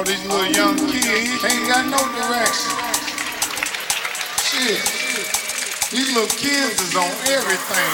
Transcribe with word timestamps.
All 0.00 0.06
these 0.06 0.24
little 0.24 0.46
young 0.46 0.76
kids 0.88 1.44
ain't 1.44 1.68
got 1.68 1.84
no 1.84 1.98
direction. 2.16 2.72
Shit. 4.40 4.80
These 5.92 6.14
little 6.16 6.36
kids 6.40 6.80
is 6.80 6.96
on 6.96 7.12
everything. 7.28 7.90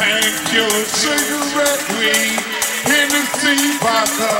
Painkiller, 0.00 0.84
cigarette, 0.96 1.84
weed, 1.92 2.40
Hennessy, 2.88 3.76
vodka. 3.84 4.32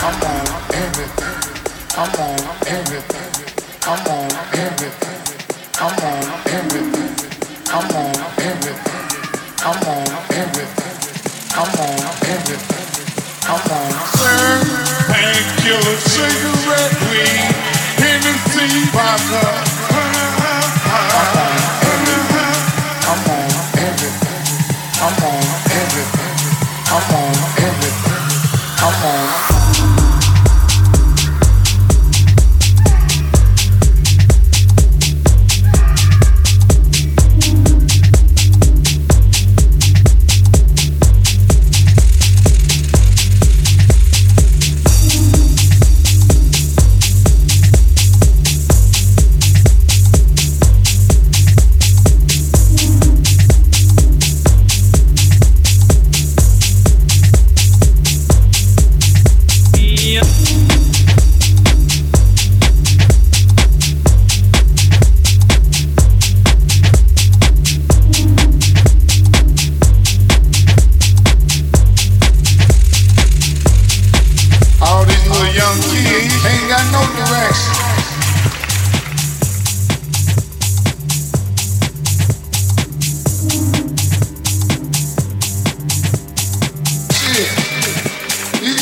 I'm 0.00 0.22
on 0.24 0.46
everything. 0.72 1.36
I'm 1.98 2.14
on 2.16 2.40
everything. 2.66 3.24
I'm 3.86 4.06
on 4.08 4.33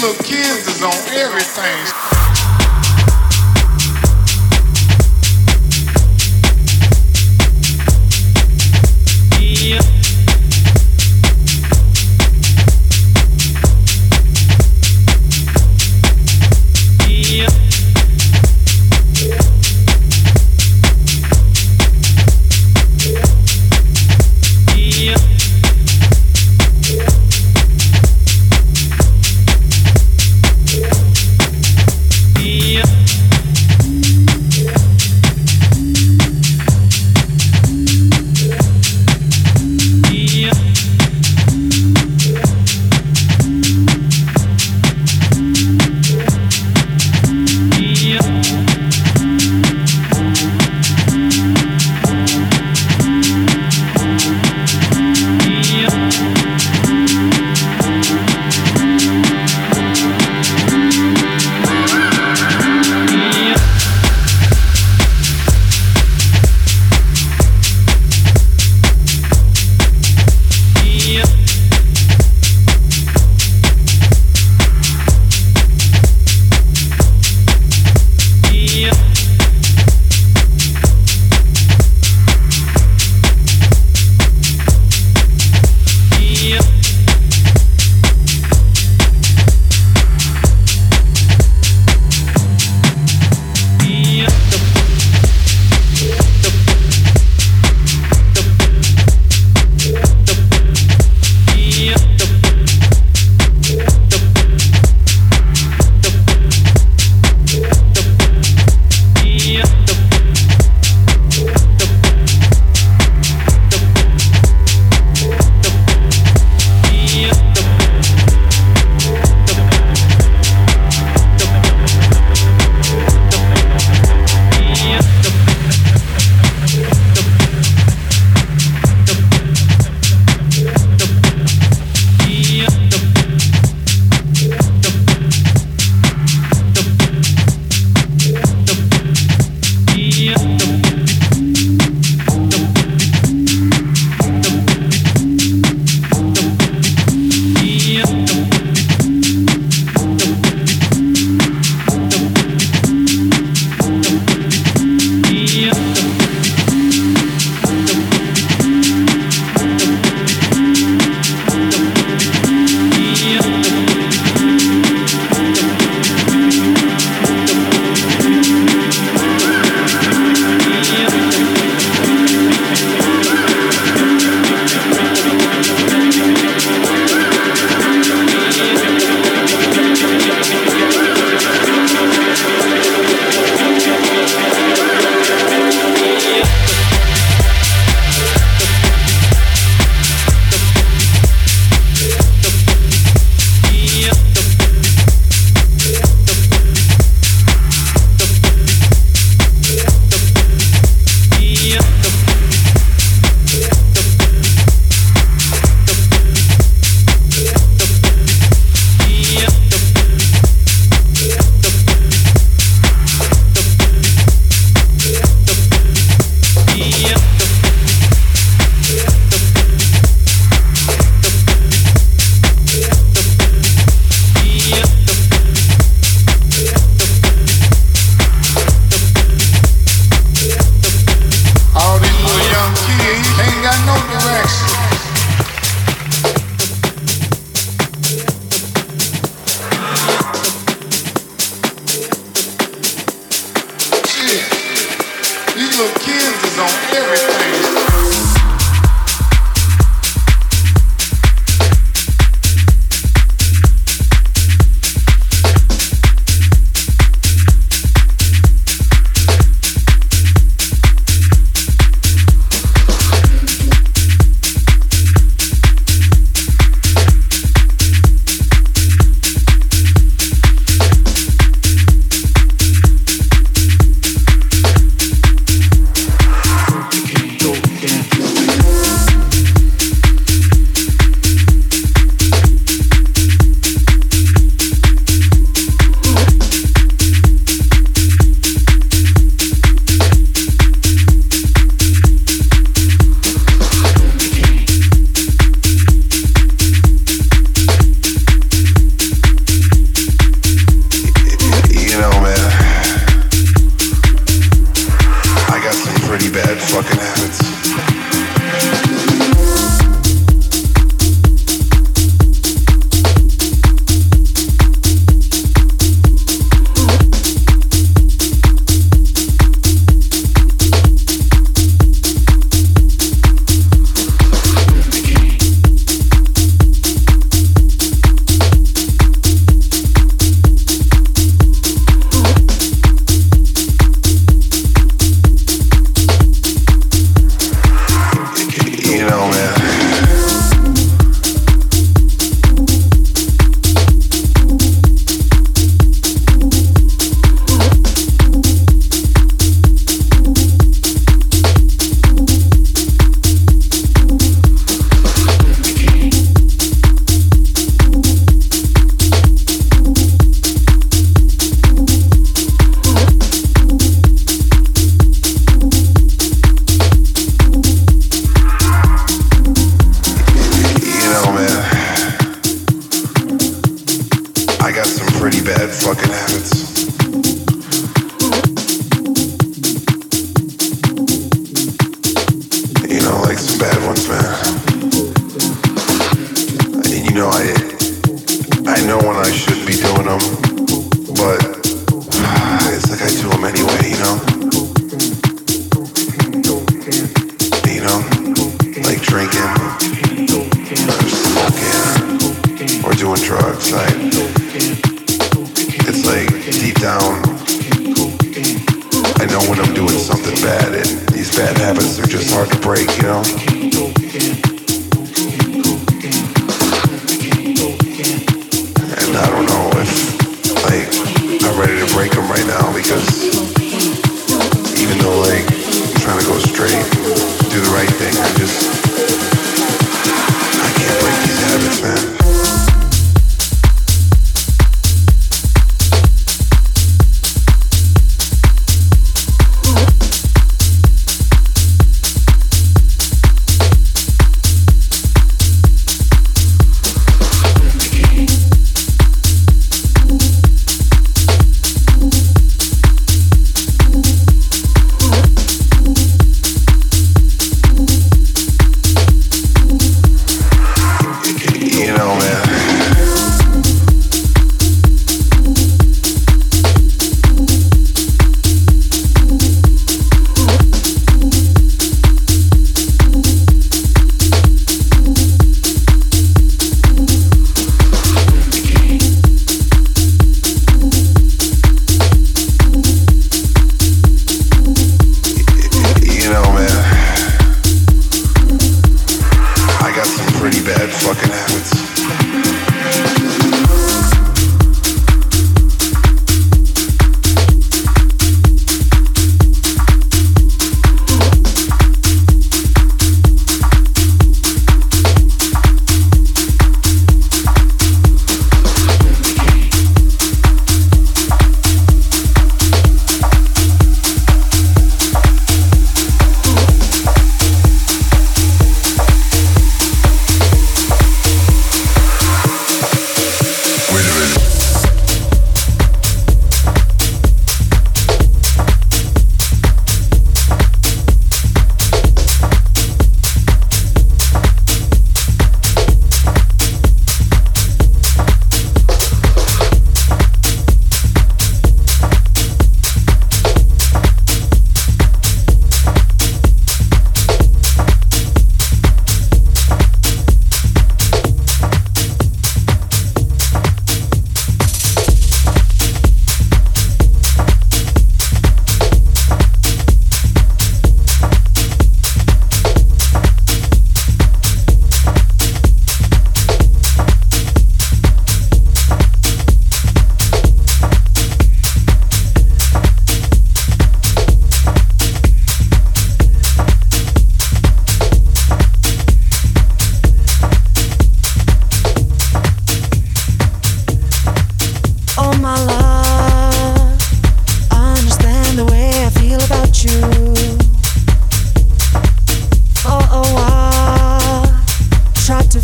little 0.03 0.25
kids 0.25 0.67
is 0.67 0.83
on 0.83 1.15
everything. 1.15 2.22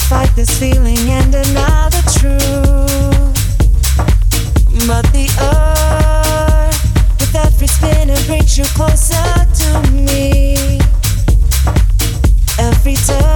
fight 0.02 0.30
this 0.36 0.58
feeling 0.58 0.98
and 1.10 1.34
another 1.34 2.02
truth. 2.18 2.38
But 4.86 5.04
the 5.12 5.28
earth, 5.40 6.82
with 7.20 7.34
every 7.34 7.66
spin, 7.66 8.10
it 8.10 8.26
brings 8.26 8.56
you 8.56 8.64
closer 8.64 9.14
to 9.60 9.90
me. 9.90 10.78
Every 12.58 12.94
time. 12.94 13.27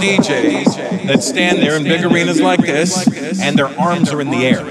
DJs 0.00 1.06
that 1.06 1.22
stand 1.22 1.58
there 1.58 1.76
in 1.76 1.84
big 1.84 2.04
arenas 2.04 2.40
like 2.40 2.60
this 2.60 3.06
and 3.40 3.58
their 3.58 3.68
arms 3.78 4.12
are 4.12 4.20
in 4.20 4.30
the 4.30 4.46
air. 4.46 4.64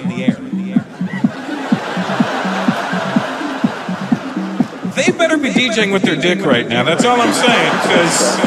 They 4.96 5.12
better 5.12 5.38
be 5.38 5.52
DJing 5.52 5.94
with 5.94 6.02
their 6.02 6.16
dick 6.16 6.44
right 6.46 6.68
now. 6.68 6.84
That's 6.84 7.06
all 7.06 7.22
I'm 7.22 7.32
saying. 7.32 7.72
Because 7.84 8.40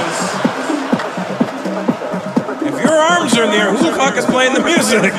if 2.66 2.84
your 2.84 2.92
arms 2.92 3.38
are 3.38 3.44
in 3.44 3.50
the 3.50 3.56
air, 3.56 3.72
who 3.72 3.78
the 3.90 3.96
fuck 3.96 4.16
is 4.16 4.26
playing 4.26 4.52
the 4.54 4.62
music? 4.62 5.12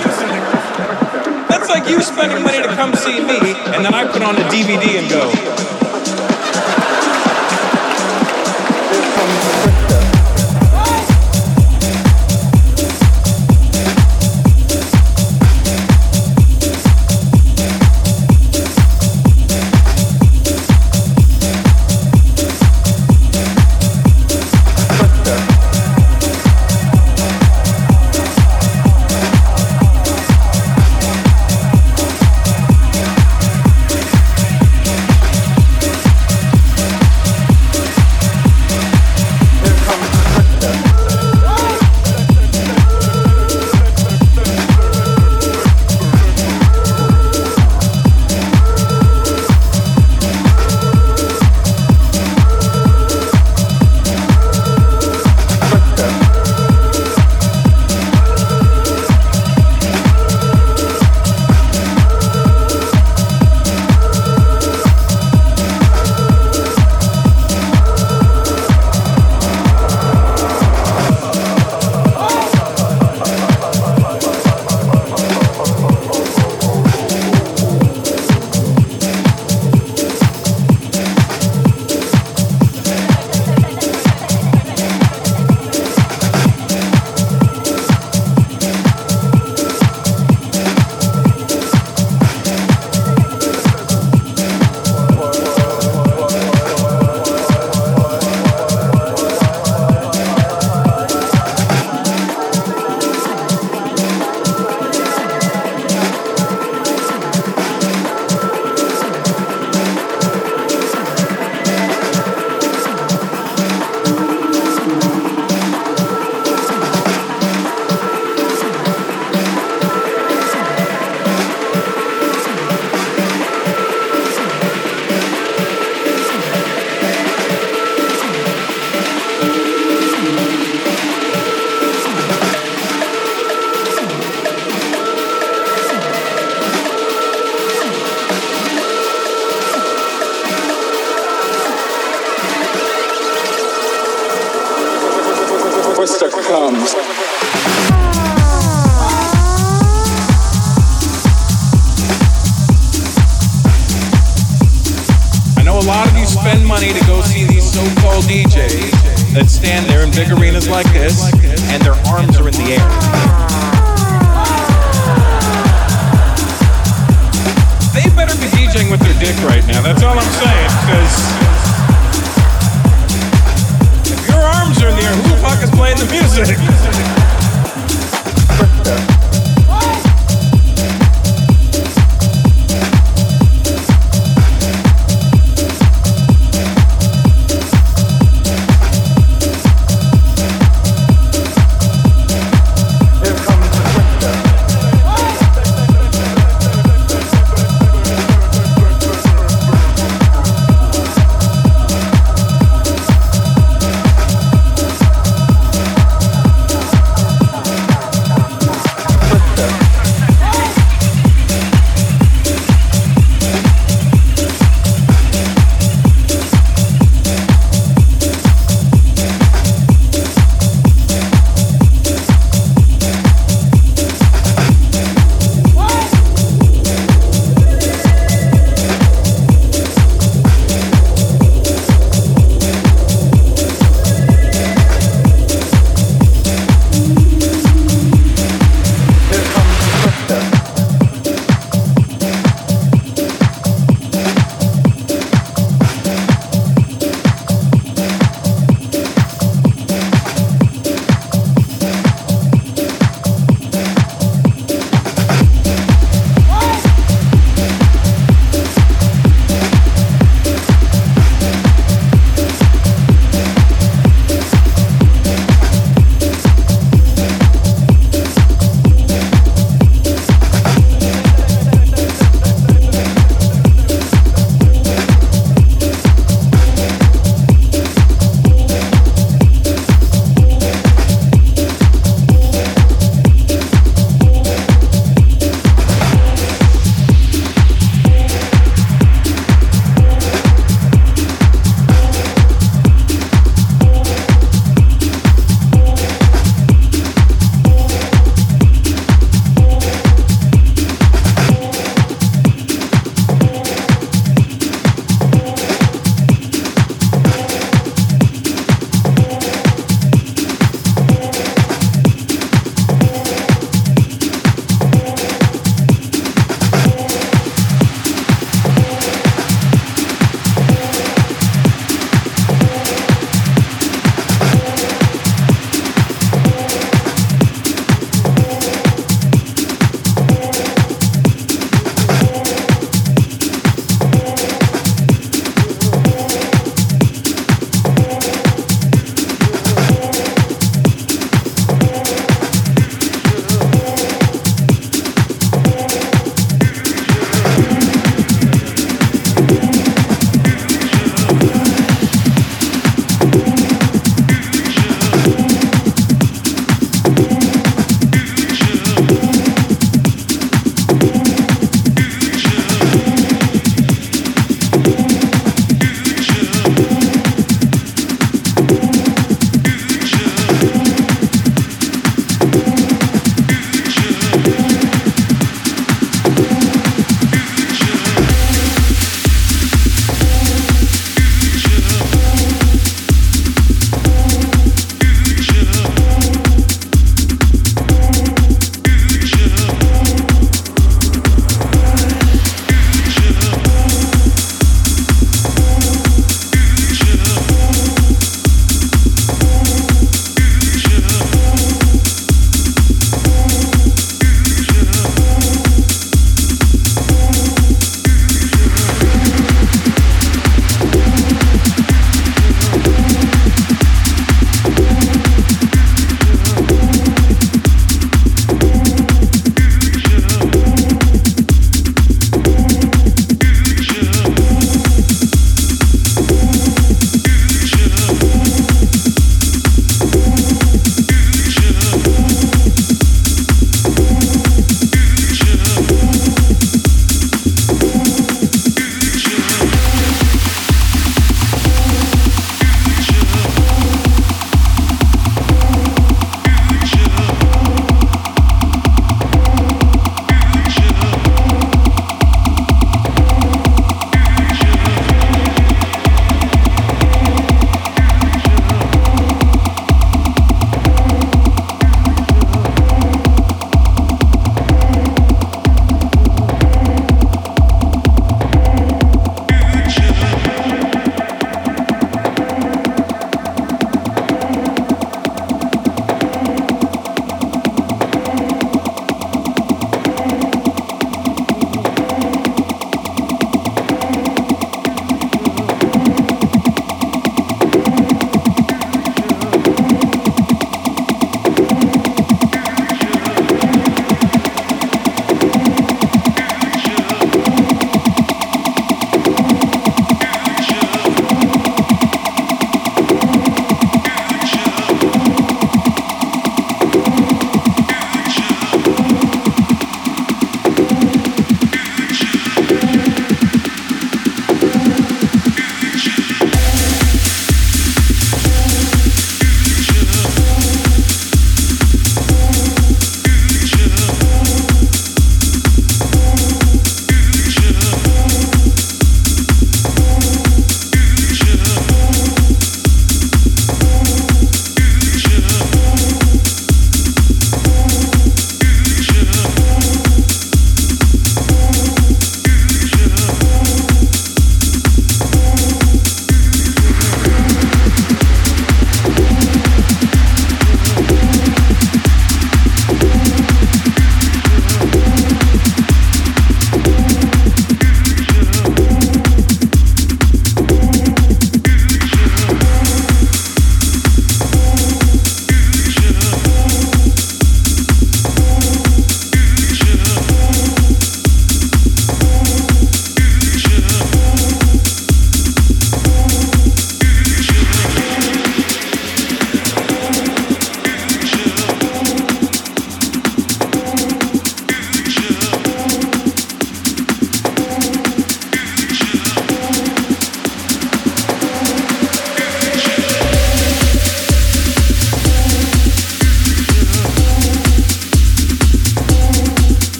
That's 1.49 1.69
like 1.69 1.89
you 1.89 2.01
spending 2.01 2.43
money 2.43 2.61
to 2.61 2.67
come 2.75 2.93
see 2.93 3.19
me, 3.19 3.39
and 3.73 3.83
then 3.83 3.93
I 3.93 4.05
put 4.11 4.21
on 4.21 4.35
a 4.35 4.43
DVD 4.49 4.99
and 4.99 5.09
go. 5.09 5.31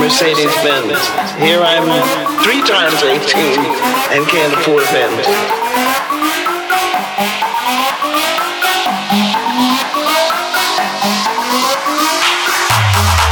Mercedes 0.00 0.48
Benz. 0.64 0.96
Here 1.44 1.60
I'm 1.60 1.84
three 2.40 2.64
times 2.64 3.04
18 3.04 3.20
and 4.16 4.24
can't 4.32 4.48
afford 4.56 4.80
a 4.80 4.88
Benz. 4.96 5.28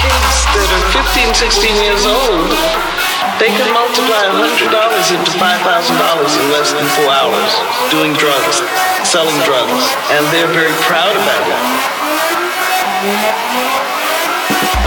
Kids 0.05 0.37
that 0.53 0.69
are 0.69 0.85
15, 0.93 1.41
16 1.41 1.73
years 1.81 2.05
old, 2.05 2.53
they 3.41 3.49
can 3.49 3.73
multiply 3.73 4.29
$100 4.37 4.69
into 4.69 5.33
$5,000 5.41 5.41
in 5.41 6.45
less 6.53 6.77
than 6.77 6.85
four 7.01 7.09
hours 7.09 7.49
doing 7.89 8.13
drugs, 8.21 8.61
selling 9.09 9.41
drugs, 9.49 9.89
and 10.13 10.21
they're 10.37 10.53
very 10.53 10.77
proud 10.85 11.17
about 11.17 11.49
it. 11.49 11.57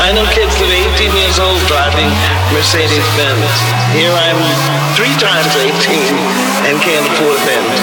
I 0.01 0.09
know 0.17 0.25
kids 0.33 0.49
that 0.57 0.65
are 0.65 0.81
18 0.97 1.13
years 1.13 1.37
old 1.37 1.61
driving 1.69 2.09
Mercedes 2.57 3.05
Benz. 3.21 3.53
Here 3.93 4.09
I'm 4.09 4.41
three 4.97 5.13
times 5.21 5.53
18 5.53 5.77
and 6.65 6.81
can't 6.81 7.05
afford 7.05 7.37
a 7.37 7.43
Benz. 7.45 7.80